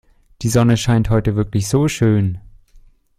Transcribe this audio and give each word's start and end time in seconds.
Die 0.41 0.49
Sonne 0.49 0.77
scheint 0.77 1.11
heute 1.11 1.35
wirklich 1.35 1.67
so 1.67 1.87
schön. 1.87 2.39